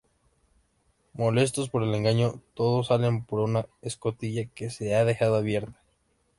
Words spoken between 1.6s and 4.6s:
por el engaño, todos salen por una escotilla